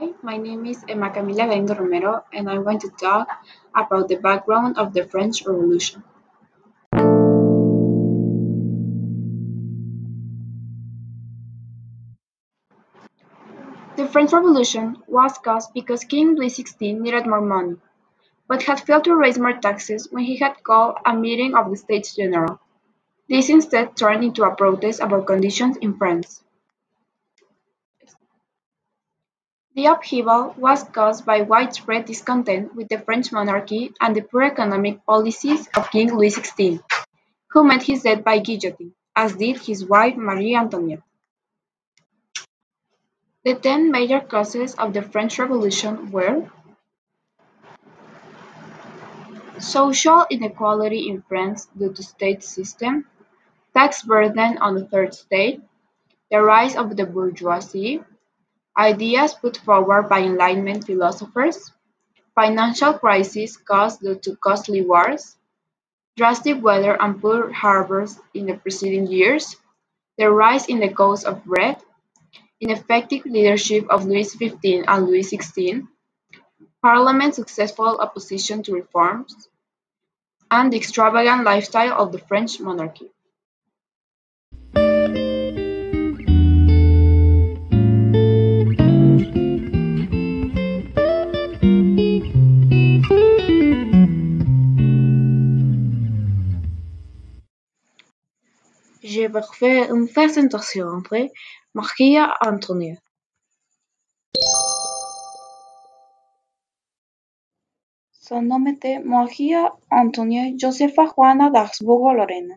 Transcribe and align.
Hi, 0.00 0.08
my 0.22 0.38
name 0.38 0.64
is 0.64 0.82
Emma 0.88 1.10
Camila 1.10 1.44
Galindo 1.44 1.74
Romero, 1.74 2.24
and 2.32 2.48
I'm 2.48 2.64
going 2.64 2.78
to 2.78 2.88
talk 2.88 3.28
about 3.76 4.08
the 4.08 4.16
background 4.16 4.78
of 4.78 4.94
the 4.94 5.04
French 5.04 5.44
Revolution. 5.44 6.02
The 13.96 14.08
French 14.10 14.32
Revolution 14.32 14.96
was 15.06 15.36
caused 15.36 15.74
because 15.74 16.04
King 16.04 16.34
Louis 16.34 16.48
XVI 16.48 16.98
needed 16.98 17.26
more 17.26 17.42
money, 17.42 17.76
but 18.48 18.62
had 18.62 18.80
failed 18.80 19.04
to 19.04 19.14
raise 19.14 19.38
more 19.38 19.52
taxes 19.52 20.08
when 20.10 20.24
he 20.24 20.38
had 20.38 20.64
called 20.64 20.96
a 21.04 21.12
meeting 21.12 21.54
of 21.54 21.68
the 21.68 21.76
States 21.76 22.16
General. 22.16 22.58
This 23.28 23.50
instead 23.50 23.98
turned 23.98 24.24
into 24.24 24.44
a 24.44 24.56
protest 24.56 25.00
about 25.00 25.26
conditions 25.26 25.76
in 25.76 25.98
France. 25.98 26.42
The 29.74 29.86
upheaval 29.86 30.54
was 30.58 30.82
caused 30.82 31.24
by 31.24 31.42
widespread 31.42 32.04
discontent 32.04 32.74
with 32.74 32.88
the 32.88 32.98
French 32.98 33.30
monarchy 33.30 33.92
and 34.00 34.16
the 34.16 34.22
poor 34.22 34.42
economic 34.42 35.06
policies 35.06 35.68
of 35.76 35.90
King 35.92 36.12
Louis 36.12 36.34
XVI, 36.34 36.82
who 37.50 37.62
met 37.62 37.84
his 37.84 38.02
death 38.02 38.24
by 38.24 38.40
guillotine, 38.40 38.94
as 39.14 39.36
did 39.36 39.58
his 39.58 39.84
wife 39.84 40.16
Marie 40.16 40.56
Antoinette. 40.56 41.02
The 43.44 43.54
ten 43.54 43.92
major 43.92 44.20
causes 44.20 44.74
of 44.74 44.92
the 44.92 45.02
French 45.02 45.38
Revolution 45.38 46.10
were 46.10 46.50
social 49.60 50.26
inequality 50.30 51.08
in 51.08 51.22
France 51.22 51.68
due 51.78 51.92
to 51.92 52.02
state 52.02 52.42
system, 52.42 53.06
tax 53.72 54.02
burden 54.02 54.58
on 54.58 54.74
the 54.74 54.84
third 54.84 55.14
state, 55.14 55.62
the 56.30 56.42
rise 56.42 56.74
of 56.74 56.96
the 56.96 57.06
bourgeoisie, 57.06 58.02
Ideas 58.80 59.34
put 59.34 59.58
forward 59.58 60.08
by 60.08 60.20
Enlightenment 60.20 60.86
philosophers, 60.86 61.70
financial 62.34 62.94
crises 62.94 63.58
caused 63.58 64.00
due 64.00 64.14
to 64.14 64.36
costly 64.36 64.80
wars, 64.80 65.36
drastic 66.16 66.62
weather 66.62 66.96
and 66.98 67.20
poor 67.20 67.52
harvests 67.52 68.18
in 68.32 68.46
the 68.46 68.54
preceding 68.54 69.06
years, 69.06 69.54
the 70.16 70.30
rise 70.30 70.66
in 70.66 70.80
the 70.80 70.88
cost 70.88 71.26
of 71.26 71.44
bread, 71.44 71.76
ineffective 72.58 73.26
leadership 73.26 73.84
of 73.90 74.06
Louis 74.06 74.24
XV 74.24 74.64
and 74.88 75.06
Louis 75.06 75.30
XVI, 75.30 75.86
Parliament's 76.80 77.36
successful 77.36 77.98
opposition 77.98 78.62
to 78.62 78.72
reforms, 78.72 79.50
and 80.50 80.72
the 80.72 80.78
extravagant 80.78 81.44
lifestyle 81.44 82.00
of 82.00 82.12
the 82.12 82.18
French 82.18 82.58
monarchy. 82.58 83.10
Faire 99.28 99.94
une 99.94 100.08
présentation 100.08 100.86
entre 100.86 101.28
Maria 101.74 102.34
Antonia. 102.40 102.94
Son 108.12 108.40
nombre 108.40 108.70
est 108.82 109.00
Maria 109.00 109.74
Antonia 109.90 110.56
Josefa 110.56 111.04
Juana 111.14 111.50
d'Habsbourg 111.50 112.14
Lorena. 112.14 112.54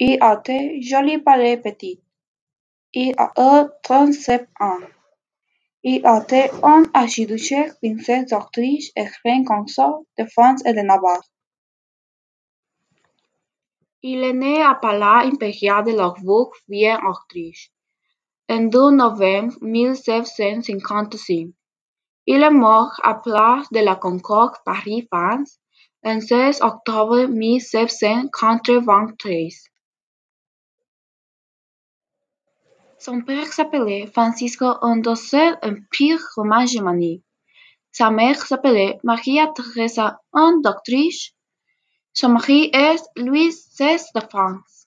Il 0.00 0.14
été 0.14 0.82
joli 0.82 1.18
palais 1.18 1.58
petit. 1.58 2.02
Il 2.92 3.14
a 3.16 3.30
eu 3.38 3.68
37 3.84 4.48
ans. 4.58 4.80
Il 5.84 5.98
été 5.98 6.50
un 6.64 6.82
archiduc, 6.92 7.54
princesse 7.80 8.26
d'Autriche 8.26 8.90
et 8.96 9.06
reine 9.24 9.44
consort 9.44 10.02
de 10.18 10.24
France 10.24 10.66
et 10.66 10.72
de 10.72 10.80
Navarre. 10.80 11.22
Il 14.04 14.24
est 14.24 14.32
né 14.32 14.60
à 14.62 14.74
Palais 14.74 15.28
impérial 15.28 15.84
de 15.84 15.92
Lauchbourg, 15.92 16.52
Vienne, 16.68 16.98
Autriche, 17.06 17.70
en 18.50 18.64
2 18.64 18.90
novembre 18.90 19.54
1755. 19.60 21.50
Il 22.26 22.42
est 22.42 22.50
mort 22.50 22.98
à 23.04 23.14
Place 23.14 23.70
de 23.70 23.78
la 23.78 23.94
Concorde, 23.94 24.56
Paris, 24.64 25.06
France, 25.12 25.60
le 26.02 26.20
16 26.20 26.62
octobre 26.62 27.26
1793. 27.26 29.66
Son 32.98 33.20
père 33.20 33.52
s'appelait 33.52 34.06
Francisco 34.06 34.64
Andosel 34.80 35.58
Empire 35.62 36.18
romain 36.36 36.66
germanique. 36.66 37.22
Sa 37.92 38.10
mère 38.10 38.44
s'appelait 38.46 38.98
Maria 39.04 39.46
Teresa 39.48 40.18
d'Autriche. 40.32 41.34
Son 42.14 42.28
mari 42.28 42.70
est 42.74 43.02
Louis 43.16 43.48
XVI 43.48 43.96
de 44.14 44.20
France. 44.20 44.81